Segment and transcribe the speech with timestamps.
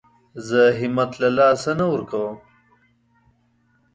[0.47, 2.35] زه همت له لاسه نه ورکوم.